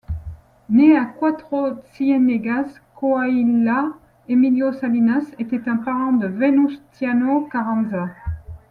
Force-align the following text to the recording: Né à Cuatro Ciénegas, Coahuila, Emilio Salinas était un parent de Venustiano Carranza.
Né 0.67 0.97
à 0.97 1.05
Cuatro 1.05 1.75
Ciénegas, 1.93 2.73
Coahuila, 2.95 3.93
Emilio 4.27 4.73
Salinas 4.73 5.25
était 5.37 5.69
un 5.69 5.77
parent 5.77 6.13
de 6.13 6.25
Venustiano 6.25 7.41
Carranza. 7.45 8.07